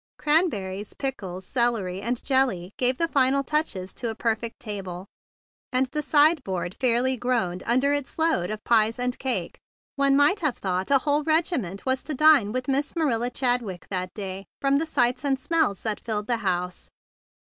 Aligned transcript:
Cranberries 0.17 0.93
and 0.93 0.97
pickles 0.97 1.45
and 1.45 1.51
celery 1.51 2.01
and 2.01 2.23
jelly 2.23 2.71
gave 2.77 2.97
the 2.97 3.07
final 3.07 3.43
14 3.43 3.43
THE 3.43 3.45
BIG 3.45 3.45
BLUE 3.45 3.61
SOLDIER 3.61 3.63
touches 3.85 3.93
to 3.93 4.09
a 4.09 4.15
perfect 4.15 4.59
table, 4.59 5.05
and 5.71 5.85
the 5.91 6.01
side¬ 6.01 6.43
board 6.43 6.73
fairly 6.73 7.15
groaned 7.17 7.61
under 7.67 7.93
its 7.93 8.17
load 8.17 8.49
of 8.49 8.63
pies 8.63 8.97
and 8.97 9.19
cake. 9.19 9.59
One 9.97 10.15
might 10.15 10.39
have 10.39 10.57
thought 10.57 10.89
a 10.89 10.97
whole 10.97 11.21
regiment 11.23 11.85
were 11.85 11.97
to 11.97 12.15
dine 12.15 12.51
with 12.51 12.67
Miss 12.67 12.95
Marilla 12.95 13.29
Chadwick 13.29 13.89
that 13.91 14.11
day, 14.15 14.47
from 14.59 14.77
the 14.77 14.87
sights 14.87 15.23
and 15.23 15.37
smells 15.39 15.81
that 15.81 15.99
filled 15.99 16.25
the 16.25 16.37
house. 16.37 16.89